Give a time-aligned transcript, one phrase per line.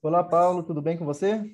[0.00, 1.44] Olá, Paulo, tudo bem com você?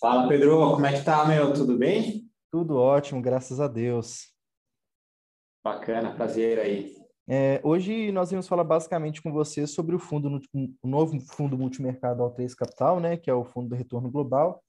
[0.00, 1.52] Fala, Pedro, como é que tá, meu?
[1.52, 2.30] Tudo bem?
[2.48, 4.32] Tudo ótimo, graças a Deus.
[5.64, 6.94] Bacana, prazer aí.
[7.26, 10.40] É, hoje nós vamos falar basicamente com você sobre o fundo,
[10.80, 14.62] o novo fundo multimercado Al3 Capital, né, que é o fundo do retorno global.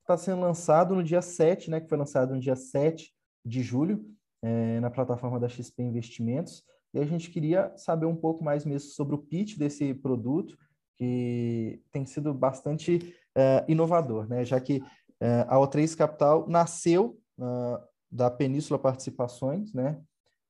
[0.00, 3.14] Está sendo lançado no dia 7, né, que foi lançado no dia 7
[3.46, 4.04] de julho,
[4.42, 6.64] é, na plataforma da XP Investimentos.
[6.92, 10.58] E a gente queria saber um pouco mais mesmo sobre o pitch desse produto,
[10.96, 14.44] que tem sido bastante uh, inovador, né?
[14.44, 17.78] já que uh, a O3 Capital nasceu uh,
[18.10, 20.00] da Península Participações, né?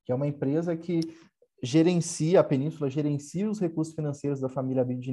[0.05, 1.01] que é uma empresa que
[1.63, 5.03] gerencia, a Península gerencia os recursos financeiros da família Abid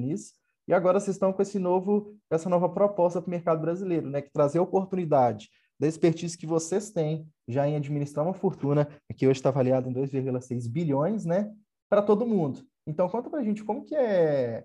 [0.69, 4.23] e agora vocês estão com esse novo, essa nova proposta para o mercado brasileiro, né?
[4.23, 9.41] que trazer oportunidade da expertise que vocês têm já em administrar uma fortuna, que hoje
[9.41, 11.53] está avaliada em 2,6 bilhões, né?
[11.89, 12.65] para todo mundo.
[12.87, 14.65] Então, conta para a gente como que é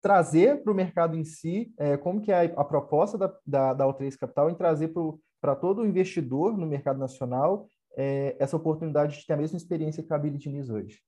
[0.00, 3.74] trazer para o mercado em si, é, como que é a, a proposta da, da,
[3.74, 4.92] da O3 Capital em trazer
[5.40, 10.12] para todo investidor no mercado nacional é, essa oportunidade de ter a mesma experiência que
[10.12, 10.38] a Billy
[10.70, 11.02] hoje.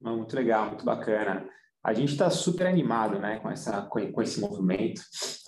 [0.00, 1.48] Muito legal, muito bacana.
[1.86, 5.00] A gente está super animado né, com, essa, com, esse movimento.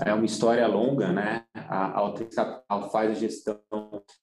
[0.06, 1.42] É uma história longa, né?
[1.52, 3.60] A, a Capital faz a gestão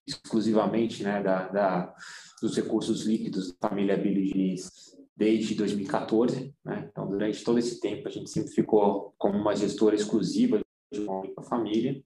[0.08, 1.94] exclusivamente né, da, da,
[2.42, 4.72] dos recursos líquidos da família Billy Diniz
[5.14, 6.56] desde 2014.
[6.64, 6.88] Né?
[6.90, 10.62] Então, durante todo esse tempo, a gente sempre ficou como uma gestora exclusiva
[10.94, 12.02] de uma única família.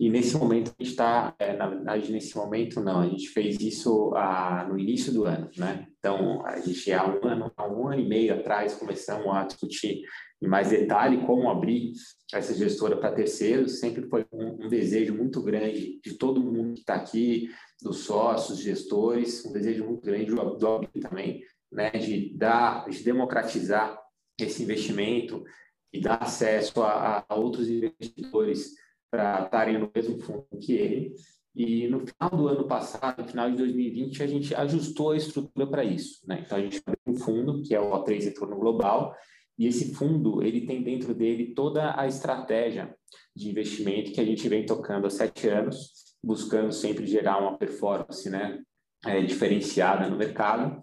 [0.00, 3.60] E nesse momento a gente está, é, na verdade, nesse momento não, a gente fez
[3.60, 5.86] isso ah, no início do ano, né?
[5.98, 10.00] Então, a gente há um ano, há um ano e meio atrás começamos a discutir
[10.40, 11.92] em mais detalhe como abrir
[12.32, 13.78] essa gestora para terceiros.
[13.78, 17.50] Sempre foi um, um, desejo muito grande de todo mundo que está aqui,
[17.82, 21.90] dos sócios, gestores, um desejo muito grande do, do também, né?
[21.90, 24.00] De dar, de democratizar
[24.40, 25.44] esse investimento
[25.92, 28.79] e dar acesso a, a outros investidores
[29.10, 31.14] para estarem no mesmo fundo que ele.
[31.54, 35.66] E no final do ano passado, no final de 2020, a gente ajustou a estrutura
[35.66, 36.20] para isso.
[36.26, 36.42] Né?
[36.46, 39.14] Então, a gente abriu um fundo, que é o O3 Retorno Global,
[39.58, 42.94] e esse fundo, ele tem dentro dele toda a estratégia
[43.36, 48.28] de investimento que a gente vem tocando há sete anos, buscando sempre gerar uma performance
[48.30, 48.60] né,
[49.04, 50.82] é, diferenciada no mercado.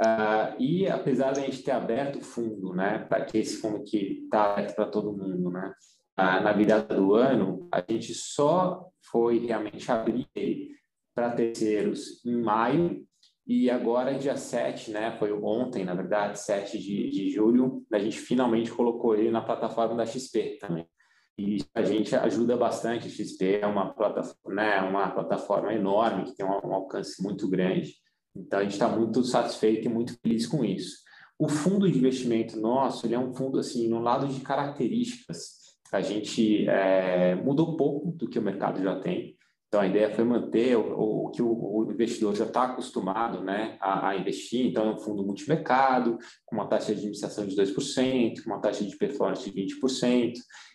[0.00, 3.84] Uh, e apesar de a gente ter aberto o fundo, né, para que esse fundo
[3.84, 5.72] que está aberto para todo mundo, né,
[6.16, 10.26] na virada do ano, a gente só foi realmente abrir
[11.14, 13.06] para terceiros em maio,
[13.46, 18.18] e agora, dia 7, né, foi ontem, na verdade, 7 de, de julho, a gente
[18.18, 20.84] finalmente colocou ele na plataforma da XP também.
[21.38, 26.34] E a gente ajuda bastante, a XP é uma plataforma, né, uma plataforma enorme, que
[26.34, 27.94] tem um alcance muito grande,
[28.34, 30.96] então a gente está muito satisfeito e muito feliz com isso.
[31.38, 35.55] O fundo de investimento nosso, ele é um fundo, assim, no lado de características,
[35.92, 39.36] a gente é, mudou pouco do que o mercado já tem.
[39.68, 43.76] Então, a ideia foi manter o, o que o, o, investidor já está acostumado né,
[43.80, 44.66] a, a, investir.
[44.66, 48.84] Então, é um fundo multimercado, com uma taxa de administração de 2%, com uma taxa
[48.84, 50.34] de performance de 20%.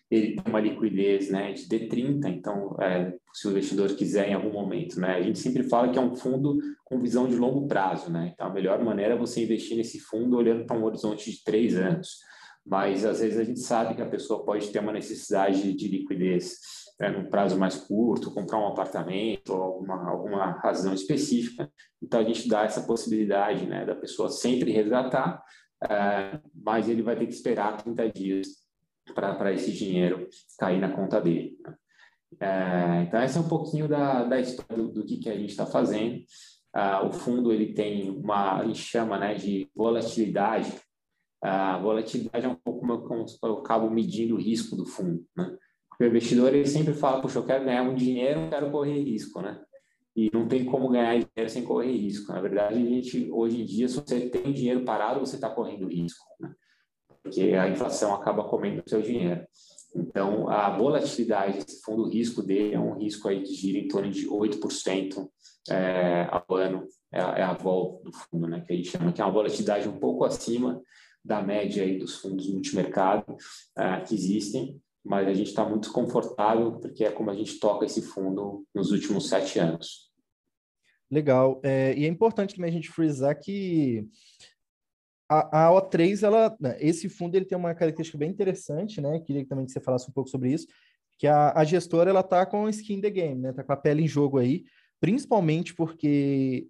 [0.10, 4.52] Ele tem uma liquidez né, de D30, então, é, se o investidor quiser em algum
[4.52, 5.00] momento.
[5.00, 8.12] Né, a gente sempre fala que é um fundo com visão de longo prazo.
[8.12, 11.42] Né, então, a melhor maneira é você investir nesse fundo olhando para um horizonte de
[11.44, 12.20] três anos
[12.66, 16.58] mas às vezes a gente sabe que a pessoa pode ter uma necessidade de liquidez
[17.00, 21.70] né, num prazo mais curto, comprar um apartamento, alguma, alguma razão específica.
[22.02, 25.44] Então a gente dá essa possibilidade né, da pessoa sempre resgatar,
[25.84, 28.48] uh, mas ele vai ter que esperar 30 dias
[29.16, 30.28] para esse dinheiro
[30.60, 31.58] cair na conta dele.
[31.64, 31.76] Né?
[32.34, 35.50] Uh, então essa é um pouquinho da, da história do, do que, que a gente
[35.50, 36.24] está fazendo.
[36.76, 40.72] Uh, o fundo ele tem uma, a gente chama né, de volatilidade
[41.42, 45.58] a volatilidade é um pouco como eu acabo medindo o risco do fundo, né?
[46.00, 49.42] O investidor ele sempre fala, puxa, eu quero ganhar um dinheiro, eu quero correr risco,
[49.42, 49.60] né?
[50.16, 52.32] E não tem como ganhar dinheiro sem correr risco.
[52.32, 55.88] Na verdade, a gente, hoje em dia, se você tem dinheiro parado, você está correndo
[55.88, 56.54] risco, né?
[57.24, 59.46] Porque a inflação acaba comendo o seu dinheiro.
[59.96, 64.10] Então, a volatilidade, esse fundo risco dele é um risco aí que gira em torno
[64.10, 65.28] de 8%
[65.70, 68.62] é, ao ano, é é a vol do fundo, né?
[68.66, 70.82] Que a gente chama que é uma volatilidade um pouco acima
[71.24, 76.80] da média aí dos fundos multimercado uh, que existem, mas a gente está muito confortável
[76.80, 80.12] porque é como a gente toca esse fundo nos últimos sete anos.
[81.10, 81.60] Legal.
[81.64, 84.08] É, e é importante também a gente frisar que
[85.30, 89.20] a, a O3, ela, né, esse fundo ele tem uma característica bem interessante, né?
[89.20, 90.68] Queria também que você falasse um pouco sobre isso,
[91.18, 93.54] que a, a gestora ela tá com skin the game, né?
[93.54, 94.64] Tá com a pele em jogo aí,
[95.00, 96.68] principalmente porque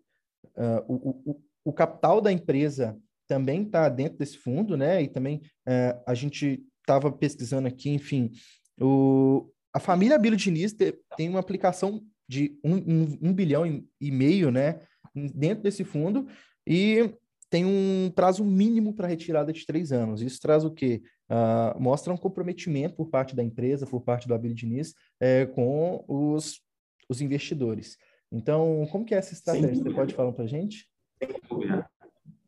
[0.55, 2.97] uh, o, o, o capital da empresa
[3.31, 5.01] também está dentro desse fundo, né?
[5.01, 8.29] E também é, a gente estava pesquisando aqui, enfim,
[8.77, 10.75] o, a família Abílio Diniz
[11.15, 13.65] tem uma aplicação de um, um, um bilhão
[14.01, 14.81] e meio, né?
[15.15, 16.27] Dentro desse fundo,
[16.67, 17.09] e
[17.49, 20.21] tem um prazo mínimo para retirada de três anos.
[20.21, 21.01] Isso traz o quê?
[21.29, 26.03] Uh, mostra um comprometimento por parte da empresa, por parte do Abílio Diniz, é, com
[26.05, 26.59] os,
[27.07, 27.97] os investidores.
[28.29, 29.83] Então, como que é essa estratégia?
[29.83, 30.89] Você pode falar para a gente?
[31.23, 31.89] Sem dúvida.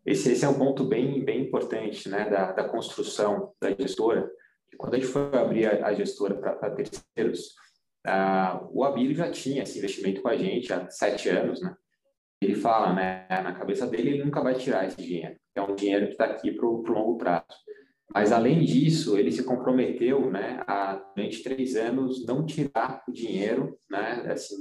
[0.05, 4.29] Esse, esse, é um ponto bem, bem importante né, da, da construção da gestora.
[4.77, 7.55] Quando a gente foi abrir a, a gestora para terceiros,
[8.07, 11.75] uh, o Abílio já tinha esse investimento com a gente há sete anos, né?
[12.41, 15.35] ele fala, né, na cabeça dele, ele nunca vai tirar esse dinheiro.
[15.55, 17.45] É um dinheiro que está aqui para o longo prazo.
[18.13, 23.77] Mas, além disso, ele se comprometeu, né, a, durante três anos, não tirar o dinheiro,
[23.89, 24.59] né, assim,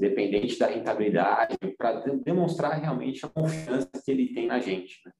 [0.58, 5.00] da rentabilidade, para demonstrar realmente a confiança que ele tem na gente.
[5.04, 5.12] Né?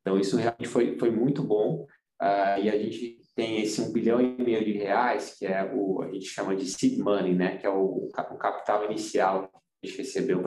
[0.00, 1.86] Então, isso realmente foi, foi muito bom.
[2.20, 6.02] Uh, e a gente tem esse um bilhão e meio de reais, que é o
[6.02, 9.86] a gente chama de seed money, né, que é o, o capital inicial que a
[9.86, 10.44] gente recebeu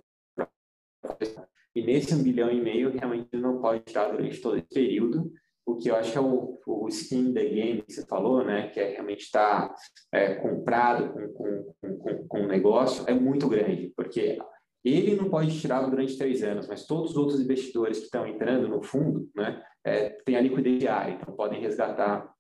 [1.75, 5.31] e nesse um bilhão e meio, realmente não pode tirar durante todo esse período,
[5.65, 8.67] o que eu acho que é o, o skin the game que você falou, né,
[8.69, 9.75] que é realmente estar tá,
[10.11, 14.37] é, comprado com, com, com, com um negócio, é muito grande, porque
[14.83, 18.67] ele não pode tirar durante três anos, mas todos os outros investidores que estão entrando
[18.67, 22.31] no fundo, né, é, têm a liquidez diária, então podem resgatar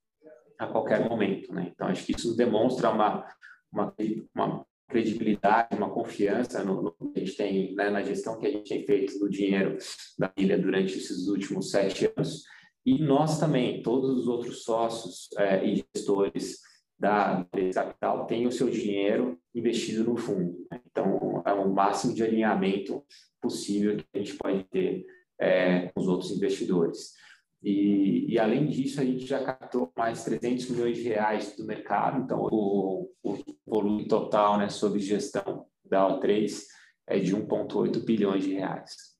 [0.59, 1.71] a qualquer momento, né?
[1.73, 3.25] Então acho que isso demonstra uma
[3.73, 3.93] uma,
[4.35, 8.51] uma credibilidade, uma confiança no, no, que a gente tem, né, na gestão que a
[8.51, 9.77] gente tem feito do dinheiro
[10.17, 12.43] da ilha durante esses últimos sete anos.
[12.85, 16.59] E nós também, todos os outros sócios é, e gestores
[17.03, 20.65] da Capital têm o seu dinheiro investido no fundo.
[20.71, 20.79] Né?
[20.89, 23.03] Então, é o máximo de alinhamento
[23.41, 25.05] possível que a gente pode ter
[25.37, 27.13] é, com os outros investidores.
[27.61, 32.21] E, e, além disso, a gente já captou mais 300 milhões de reais do mercado,
[32.21, 36.61] então o, o volume total né, sob gestão da O3
[37.07, 39.13] é de 1,8 bilhões de reais.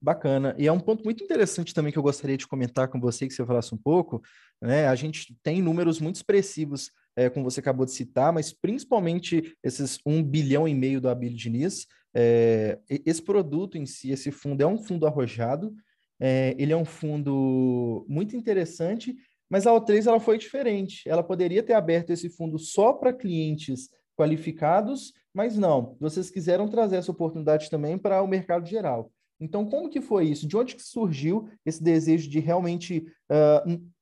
[0.00, 0.54] Bacana.
[0.58, 3.34] E é um ponto muito interessante também que eu gostaria de comentar com você, que
[3.34, 4.20] você falasse um pouco.
[4.60, 4.88] Né?
[4.88, 9.98] A gente tem números muito expressivos, é, como você acabou de citar, mas principalmente esses
[10.06, 11.86] 1 bilhão e meio do Abílio Diniz.
[12.14, 15.74] É, esse produto em si, esse fundo, é um fundo arrojado,
[16.20, 19.16] é, ele é um fundo muito interessante,
[19.50, 21.08] mas a O3 ela foi diferente.
[21.08, 25.96] Ela poderia ter aberto esse fundo só para clientes qualificados, mas não.
[26.00, 29.10] Vocês quiseram trazer essa oportunidade também para o mercado geral.
[29.40, 30.46] Então, como que foi isso?
[30.46, 33.92] De onde que surgiu esse desejo de realmente uh,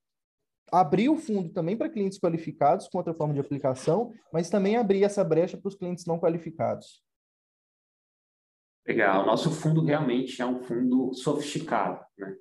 [0.72, 5.05] abrir o fundo também para clientes qualificados com outra forma de aplicação, mas também abrir
[5.05, 7.02] essa brecha para os clientes não qualificados?
[8.87, 9.25] Legal.
[9.26, 12.34] Nosso fundo realmente é um fundo sofisticado, né?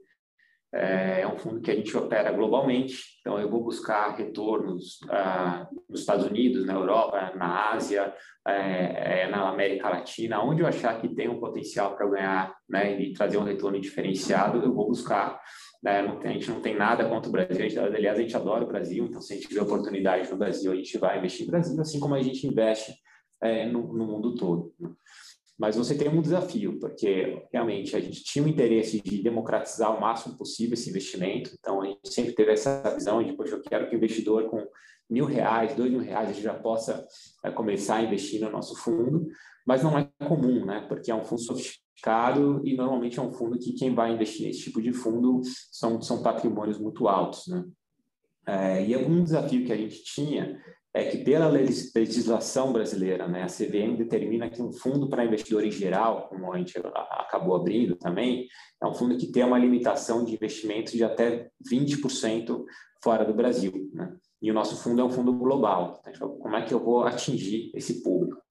[0.71, 5.67] É, é um fundo que a gente opera globalmente, então eu vou buscar retornos ah,
[5.89, 8.13] nos Estados Unidos, na Europa, na Ásia,
[8.47, 13.01] é, é, na América Latina, onde eu achar que tem um potencial para ganhar né,
[13.01, 15.41] e trazer um retorno diferenciado, eu vou buscar.
[15.81, 18.65] Né, a gente não tem nada contra o Brasil, a gente, aliás, a gente adora
[18.65, 21.51] o Brasil, então se a gente tiver oportunidade no Brasil, a gente vai investir no
[21.51, 22.93] Brasil, assim como a gente investe
[23.41, 24.73] é, no, no mundo todo.
[24.77, 24.89] Né?
[25.59, 29.99] mas você tem um desafio, porque realmente a gente tinha o interesse de democratizar o
[29.99, 33.89] máximo possível esse investimento, então a gente sempre teve essa visão de, poxa, eu quero
[33.89, 34.65] que o investidor com
[35.09, 37.05] mil reais, dois mil reais, a gente já possa
[37.43, 39.27] é, começar a investir no nosso fundo,
[39.69, 40.83] mas não é comum, né?
[40.89, 44.61] Porque é um fundo sofisticado e normalmente é um fundo que quem vai investir nesse
[44.61, 47.63] tipo de fundo são, são patrimônios muito altos, né?
[48.47, 50.59] É, e algum desafio que a gente tinha
[50.91, 55.71] é que pela legislação brasileira, né, a CVM determina que um fundo para investidor em
[55.71, 56.73] geral, como a gente
[57.11, 58.47] acabou abrindo também,
[58.81, 62.65] é um fundo que tem uma limitação de investimentos de até 20%
[63.03, 63.71] fora do Brasil.
[63.93, 64.17] Né?
[64.41, 66.01] E o nosso fundo é um fundo global.
[66.07, 68.41] Então, como é que eu vou atingir esse público?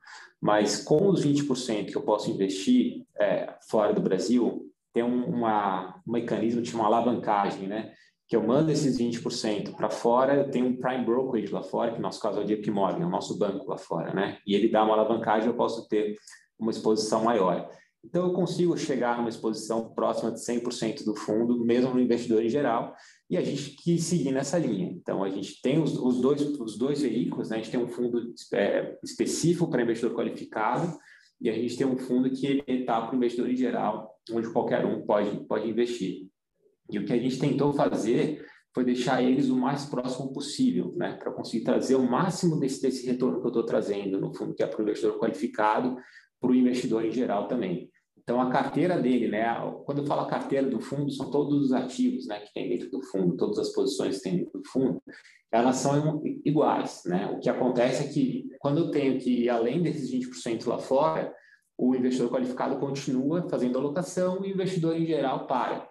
[0.41, 6.01] Mas com os 20% que eu posso investir é, fora do Brasil, tem um, uma,
[6.07, 7.93] um mecanismo de uma alavancagem, né?
[8.29, 11.97] que eu mando esses 20% para fora, eu tenho um prime brokerage lá fora, que
[11.97, 14.37] no nosso caso é o JP Morgan, é o nosso banco lá fora, né?
[14.47, 16.15] E ele dá uma alavancagem, eu posso ter
[16.59, 17.71] uma exposição maior.
[18.05, 22.49] Então, eu consigo chegar numa exposição próxima de 100% do fundo, mesmo no investidor em
[22.49, 22.95] geral,
[23.29, 24.91] e a gente que seguir nessa linha.
[24.91, 27.57] Então, a gente tem os, os dois, os dois veículos, né?
[27.57, 30.97] a gente tem um fundo é, específico para investidor qualificado,
[31.41, 34.85] e a gente tem um fundo que está para o investidor em geral, onde qualquer
[34.85, 36.29] um pode, pode investir.
[36.91, 41.17] E o que a gente tentou fazer foi deixar eles o mais próximo possível, né,
[41.17, 44.63] para conseguir trazer o máximo desse, desse retorno que eu estou trazendo, no fundo, que
[44.63, 45.97] é para o investidor qualificado,
[46.41, 47.91] para o investidor em geral também.
[48.29, 49.47] Então, a carteira dele, né?
[49.87, 52.91] Quando eu falo a carteira do fundo, são todos os ativos, né, que tem dentro
[52.91, 55.03] do fundo, todas as posições que tem dentro do fundo,
[55.51, 57.27] elas são iguais, né?
[57.33, 61.35] O que acontece é que quando eu tenho que ir além desses 20% lá fora,
[61.79, 65.89] o investidor qualificado continua fazendo alocação e o investidor em geral para.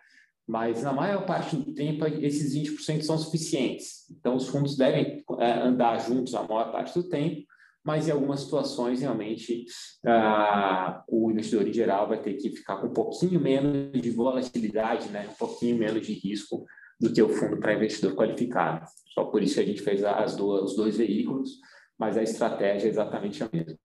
[0.48, 4.06] Mas na maior parte do tempo, esses 20% são suficientes.
[4.12, 7.47] Então, os fundos devem é, andar juntos a maior parte do tempo
[7.88, 9.64] mas em algumas situações, realmente,
[10.06, 15.08] ah, o investidor em geral vai ter que ficar com um pouquinho menos de volatilidade,
[15.08, 15.26] né?
[15.32, 16.66] um pouquinho menos de risco
[17.00, 18.86] do que o fundo para investidor qualificado.
[19.14, 21.62] Só por isso que a gente fez as duas, os dois veículos,
[21.98, 23.80] mas a estratégia é exatamente a mesma.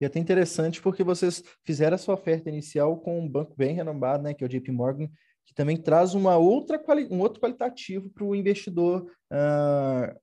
[0.00, 3.74] E é até interessante porque vocês fizeram a sua oferta inicial com um banco bem
[3.74, 5.08] renomado, né, que é o JP Morgan,
[5.44, 6.80] que também traz uma outra
[7.10, 10.21] um outro qualitativo para o investidor uh,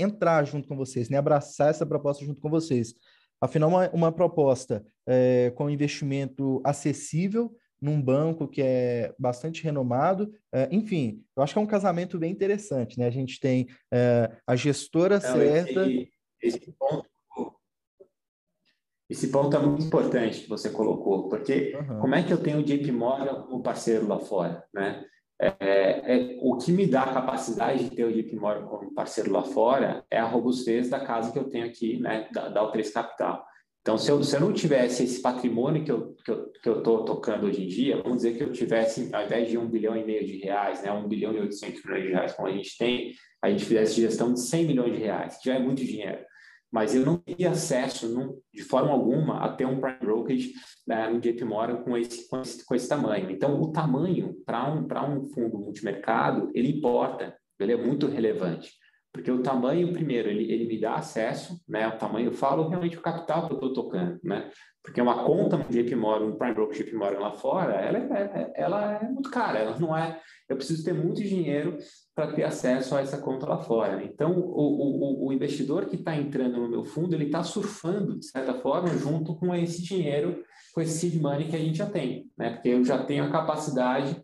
[0.00, 1.18] entrar junto com vocês, né?
[1.18, 2.94] abraçar essa proposta junto com vocês.
[3.40, 10.30] Afinal, uma, uma proposta é, com investimento acessível num banco que é bastante renomado.
[10.52, 13.06] É, enfim, eu acho que é um casamento bem interessante, né?
[13.06, 15.86] A gente tem é, a gestora Não, certa.
[15.86, 17.06] Esse, esse, ponto,
[19.08, 22.00] esse ponto é muito importante que você colocou, porque uhum.
[22.00, 25.02] como é que eu tenho o JP Morgan como parceiro lá fora, né?
[25.42, 29.32] É, é, o que me dá a capacidade de ter o JP Morgan como parceiro
[29.32, 32.92] lá fora é a robustez da casa que eu tenho aqui, né, da, da U3
[32.92, 33.42] Capital.
[33.80, 36.88] Então, se eu, se eu não tivesse esse patrimônio que eu estou que eu, que
[36.88, 39.96] eu tocando hoje em dia, vamos dizer que eu tivesse, ao invés de um bilhão
[39.96, 42.76] e meio de reais, né, um bilhão e oitocentos milhões de reais, como a gente
[42.76, 46.20] tem, a gente fizesse gestão de 100 milhões de reais, que já é muito dinheiro
[46.70, 50.52] mas eu não teria acesso de forma alguma a ter um prime brokerage
[50.86, 53.30] né, no JP Morgan com esse, com esse, com esse tamanho.
[53.30, 58.70] Então, o tamanho para um, um fundo multimercado, ele importa, ele é muito relevante.
[59.12, 61.88] Porque o tamanho, primeiro, ele, ele me dá acesso, né?
[61.88, 64.48] O tamanho, eu falo realmente o capital que eu estou tocando, né?
[64.82, 68.22] Porque uma conta no JP Morgan, um Prime Broker JP Morgan lá fora, ela é,
[68.22, 70.20] é, ela é muito cara, ela não é...
[70.48, 71.76] Eu preciso ter muito dinheiro
[72.14, 74.02] para ter acesso a essa conta lá fora.
[74.04, 78.26] Então, o, o, o investidor que está entrando no meu fundo, ele está surfando, de
[78.26, 80.42] certa forma, junto com esse dinheiro,
[80.74, 82.50] com esse seed money que a gente já tem, né?
[82.50, 84.20] Porque eu já tenho a capacidade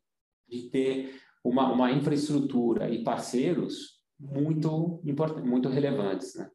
[0.48, 1.14] de ter
[1.44, 6.50] uma, uma infraestrutura e parceiros muito importantes, muito relevantes, né?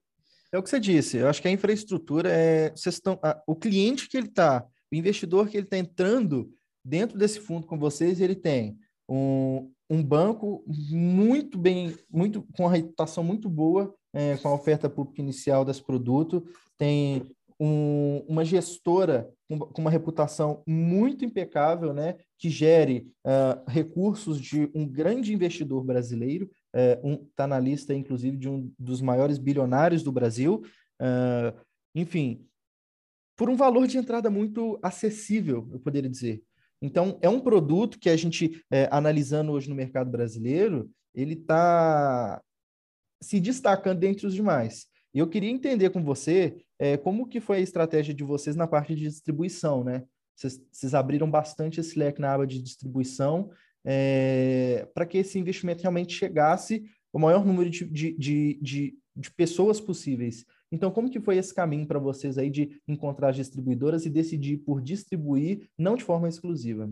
[0.53, 1.17] É o que você disse.
[1.17, 5.47] Eu acho que a infraestrutura é vocês estão, o cliente que ele está, o investidor
[5.47, 6.51] que ele está entrando
[6.83, 8.77] dentro desse fundo com vocês, ele tem
[9.11, 14.89] um, um banco muito bem, muito com uma reputação muito boa, é, com a oferta
[14.89, 16.45] pública inicial desse produto,
[16.77, 17.27] tem
[17.59, 24.71] um, uma gestora com, com, uma reputação muito impecável, né, que gere uh, recursos de
[24.73, 29.37] um grande investidor brasileiro, está é, um, tá na lista, inclusive, de um dos maiores
[29.37, 30.63] bilionários do Brasil.
[31.01, 31.59] Uh,
[31.93, 32.47] enfim,
[33.35, 36.41] por um valor de entrada muito acessível, eu poderia dizer.
[36.81, 42.41] Então, é um produto que a gente, é, analisando hoje no mercado brasileiro, ele está
[43.21, 44.87] se destacando dentre os demais.
[45.13, 48.65] E eu queria entender com você é, como que foi a estratégia de vocês na
[48.65, 50.03] parte de distribuição, né?
[50.35, 53.51] Vocês, abriram bastante esse leque na aba de distribuição
[53.85, 56.83] é, para que esse investimento realmente chegasse
[57.13, 60.45] o maior número de, de, de, de, de pessoas possíveis.
[60.71, 64.57] Então, como que foi esse caminho para vocês aí de encontrar as distribuidoras e decidir
[64.59, 66.89] por distribuir, não de forma exclusiva?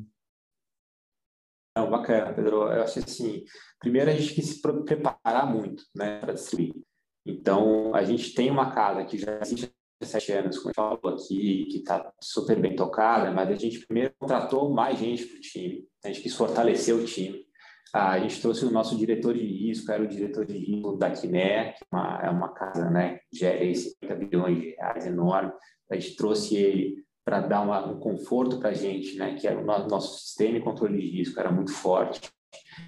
[1.78, 2.64] Não, bacana, Pedro.
[2.64, 3.46] Eu acho assim,
[3.80, 6.84] primeiro a gente quis se preparar muito, né, para distribuir.
[7.26, 9.72] Então, a gente tem uma casa que já existe
[10.02, 13.86] há sete anos, como eu falo aqui, que está super bem tocada, mas a gente
[13.86, 15.88] primeiro contratou mais gente para o time.
[16.04, 17.49] A gente quis fortalecer o time.
[17.94, 21.12] Ah, a gente trouxe o nosso diretor de risco, era o diretor de risco da
[21.12, 25.52] Quiné, que é uma, é uma casa né, que gera 50 bilhões de reais, enorme.
[25.90, 29.60] A gente trouxe ele para dar uma, um conforto para a gente, né, que era
[29.60, 32.30] o nosso, nosso sistema de controle de risco, era muito forte.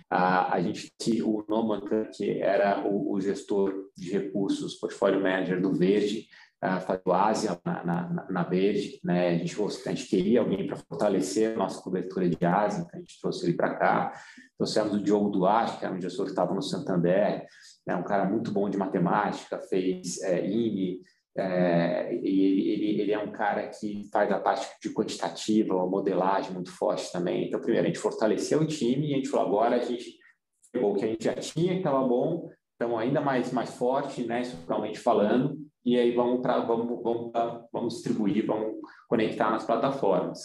[0.10, 1.82] Ah, a gente tinha o Noman,
[2.14, 6.28] que era o, o gestor de recursos, portfólio manager do Verde,
[6.64, 9.30] uh, Ásia na, na, na Verde, né?
[9.30, 13.00] A gente, a gente queria alguém para fortalecer a nossa cobertura de Ásia, então a
[13.00, 14.14] gente trouxe ele para cá.
[14.58, 17.46] Trouxemos o Diogo Duarte, que era um gestor que estava no Santander,
[17.86, 17.96] né?
[17.96, 21.02] um cara muito bom de matemática, fez é, IME,
[21.36, 26.52] é, e ele, ele, é um cara que faz a parte de quantitativa, uma modelagem
[26.52, 27.48] muito forte também.
[27.48, 30.20] Então, primeiro, a gente fortaleceu o time e a gente falou, agora a gente
[30.72, 34.26] pegou o que a gente já tinha, que estava bom, então ainda mais, mais forte,
[34.26, 37.32] né, estruturalmente falando, e aí vamos, pra, vamos, vamos,
[37.72, 38.76] vamos distribuir, vamos
[39.08, 40.40] conectar nas plataformas.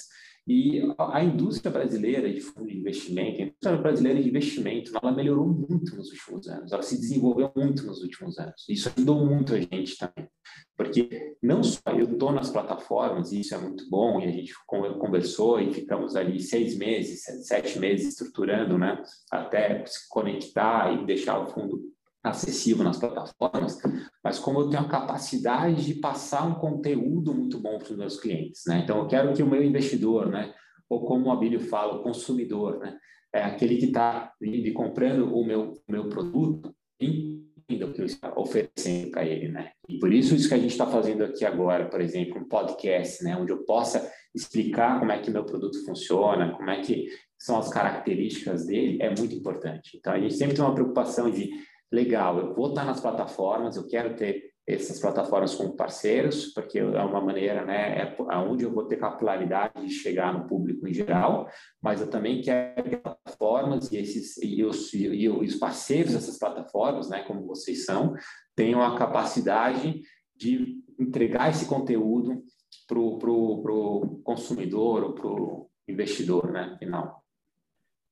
[0.49, 5.49] E a indústria brasileira de fundo de investimento, a indústria brasileira de investimento, ela melhorou
[5.49, 8.65] muito nos últimos anos, ela se desenvolveu muito nos últimos anos.
[8.69, 10.29] Isso ajudou muito a gente também,
[10.77, 14.55] porque não só eu estou nas plataformas, e isso é muito bom, e a gente
[14.69, 19.03] conversou e ficamos ali seis meses, sete meses estruturando, né,
[19.33, 21.96] até se conectar e deixar o fundo
[22.27, 23.79] acessível nas plataformas,
[24.23, 28.19] mas como eu tenho a capacidade de passar um conteúdo muito bom para os meus
[28.19, 28.81] clientes, né?
[28.83, 30.53] Então, eu quero que o meu investidor, né,
[30.89, 32.97] ou como o Abílio fala, o consumidor, né,
[33.35, 34.33] é aquele que está
[34.75, 39.73] comprando o meu, meu produto, entenda o que eu estou oferecendo para ele, né?
[39.89, 43.23] E por isso, isso que a gente está fazendo aqui agora, por exemplo, um podcast,
[43.25, 47.07] né, onde eu possa explicar como é que meu produto funciona, como é que
[47.39, 49.97] são as características dele, é muito importante.
[49.97, 51.51] Então, a gente sempre tem uma preocupação de
[51.93, 56.85] legal, eu vou estar nas plataformas, eu quero ter essas plataformas como parceiros, porque é
[56.85, 61.49] uma maneira, né, é onde eu vou ter capilaridade de chegar no público em geral,
[61.81, 67.09] mas eu também quero que plataformas e, esses, e, os, e os parceiros dessas plataformas,
[67.09, 68.15] né, como vocês são,
[68.57, 70.01] tenham a capacidade
[70.35, 72.43] de entregar esse conteúdo
[72.89, 77.23] para o consumidor ou para o investidor, né, final.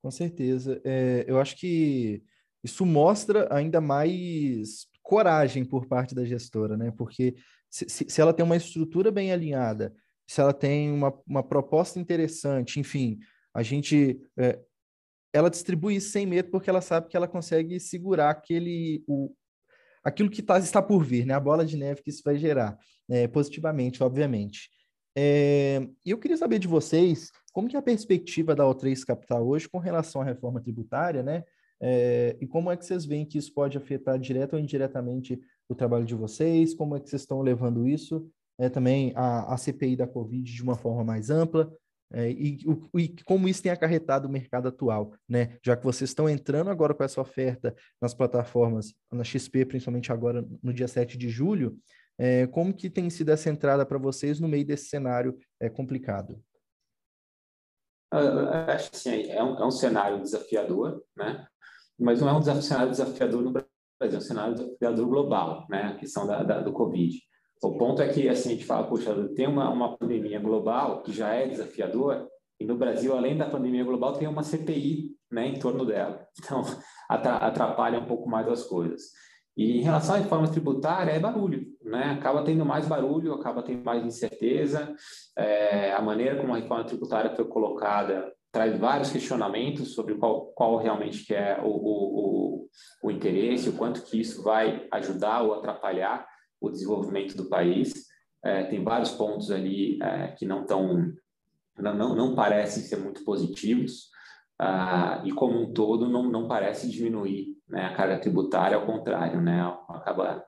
[0.01, 0.81] Com certeza.
[0.85, 2.23] É, eu acho que
[2.65, 6.91] isso mostra ainda mais coragem por parte da gestora, né?
[6.97, 7.37] Porque
[7.71, 9.95] se, se ela tem uma estrutura bem alinhada,
[10.27, 13.19] se ela tem uma, uma proposta interessante, enfim,
[13.53, 14.19] a gente.
[14.39, 14.59] É,
[15.33, 19.05] ela distribui isso sem medo porque ela sabe que ela consegue segurar aquele.
[19.07, 19.35] O,
[20.03, 21.35] aquilo que tá, está por vir, né?
[21.35, 22.79] A bola de neve que isso vai gerar,
[23.11, 24.71] é, positivamente, obviamente.
[25.17, 29.47] É, e eu queria saber de vocês como que é a perspectiva da O3 Capital
[29.47, 31.45] hoje com relação à reforma tributária, né?
[31.81, 35.75] É, e como é que vocês veem que isso pode afetar direto ou indiretamente o
[35.75, 36.75] trabalho de vocês?
[36.75, 38.29] Como é que vocês estão levando isso?
[38.59, 41.73] É, também a, a CPI da Covid de uma forma mais ampla?
[42.13, 45.59] É, e, o, e, como isso tem acarretado o mercado atual, né?
[45.65, 50.47] Já que vocês estão entrando agora com essa oferta nas plataformas, na XP, principalmente agora
[50.63, 51.77] no dia 7 de julho,
[52.17, 56.41] é, como que tem sido essa entrada para vocês no meio desse cenário é, complicado?
[58.69, 61.45] acho que sim, é um, é um cenário desafiador, né?
[61.99, 63.71] Mas não é um cenário desafiador no Brasil,
[64.01, 65.83] é um cenário desafiador global, né?
[65.83, 67.17] A questão da, da, do Covid.
[67.63, 71.13] O ponto é que, assim, a gente fala, puxa, tem uma, uma pandemia global que
[71.13, 72.29] já é desafiador,
[72.61, 76.27] e no Brasil, além da pandemia global, tem uma CPI né, em torno dela.
[76.39, 76.63] Então,
[77.09, 79.03] atrapalha um pouco mais as coisas.
[79.57, 82.17] E em relação à reforma tributária, é barulho, né?
[82.19, 84.95] Acaba tendo mais barulho, acaba tendo mais incerteza.
[85.37, 90.79] É, a maneira como a reforma tributária foi colocada traz vários questionamentos sobre qual, qual
[90.79, 92.69] realmente que é o, o,
[93.03, 96.25] o, interesse, o quanto que isso vai ajudar ou atrapalhar
[96.61, 97.93] o desenvolvimento do país.
[98.45, 101.13] É, tem vários pontos ali é, que não estão
[101.77, 104.11] não, não, não, parecem ser muito positivos
[104.61, 109.41] ah, e como um todo não, não parece diminuir né, a carga tributária, ao contrário,
[109.41, 110.45] né, acaba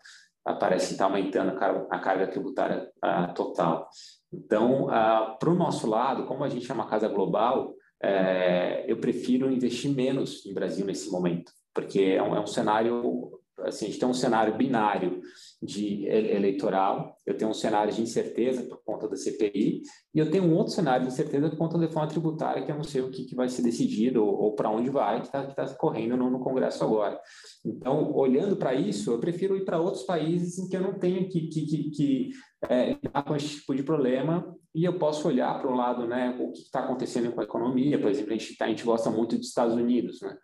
[0.60, 3.88] parece estar aumentando a carga, a carga tributária ah, total.
[4.32, 8.98] Então, ah, para o nosso lado, como a gente é uma casa global, é, eu
[8.98, 13.88] prefiro investir menos em Brasil nesse momento, porque é um, é um cenário, assim, a
[13.88, 15.20] gente tem um cenário binário
[15.62, 19.82] de eleitoral, eu tenho um cenário de incerteza por conta da CPI,
[20.14, 22.76] e eu tenho um outro cenário de incerteza por conta da reforma tributária, que eu
[22.76, 25.46] não sei o que, que vai ser decidido ou, ou para onde vai, que está
[25.46, 27.18] tá correndo no, no, Congresso agora.
[27.64, 31.28] Então, olhando para isso, eu prefiro ir para outros países em que eu não tenho
[31.28, 32.30] que, que, que, que
[32.68, 36.52] é, com esse tipo de problema e eu posso olhar para um lado, né, o
[36.52, 39.36] que está acontecendo com a economia, por exemplo, a gente, tá, a gente gosta muito
[39.36, 40.36] dos Estados Unidos, né,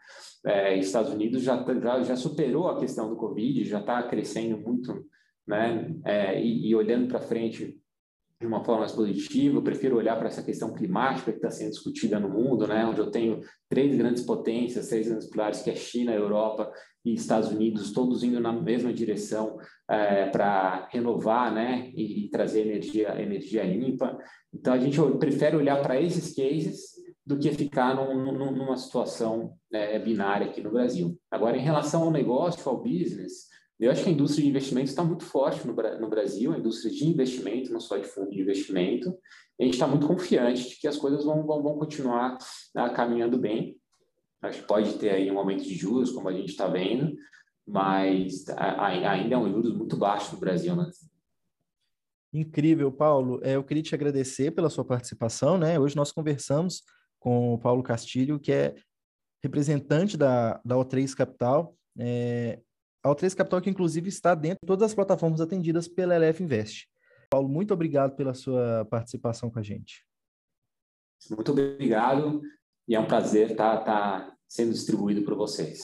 [0.47, 4.59] é, Estados Unidos já, tá, já, já superou a questão do Covid, já está crescendo
[4.59, 5.05] muito,
[5.47, 7.79] né, é, e, e olhando para frente
[8.41, 11.71] de uma forma mais positiva, eu prefiro olhar para essa questão climática que está sendo
[11.71, 15.77] discutida no mundo, né, onde eu tenho três grandes potências, três grandes pilares, que é
[15.77, 16.73] China, Europa
[17.05, 19.59] e Estados Unidos, todos indo na mesma direção
[19.93, 24.19] é, para renovar, né, e, trazer energia, energia limpa.
[24.53, 26.93] Então, a gente prefere olhar para esses cases
[27.27, 31.19] do que ficar num, num, numa situação é, binária aqui no Brasil.
[31.31, 35.05] Agora, em relação ao negócio, ao business, eu acho que a indústria de investimento está
[35.05, 39.15] muito forte no, no, Brasil, a indústria de investimento, não só de fundo de investimento.
[39.61, 42.39] a gente está muito confiante de que as coisas vão, vão, vão continuar
[42.75, 43.77] ah, caminhando bem.
[44.41, 47.15] Acho que pode ter aí um aumento de juros, como a gente está vendo,
[47.67, 50.91] mas ainda é um juros muito baixo no Brasil, né?
[52.33, 53.41] Incrível, Paulo.
[53.43, 55.79] É, eu queria te agradecer pela sua participação, né?
[55.79, 56.83] Hoje nós conversamos
[57.21, 58.75] com o Paulo Castilho, que é
[59.43, 61.77] representante da, da O3 Capital.
[61.99, 62.61] É,
[63.03, 66.89] a O3 Capital, que inclusive está dentro de todas as plataformas atendidas pela LF Invest.
[67.31, 70.05] Paulo, muito obrigado pela sua participação com a gente.
[71.31, 72.43] Muito obrigado
[72.89, 75.81] e é um prazer estar, tá, estar tá sendo distribuído por vocês.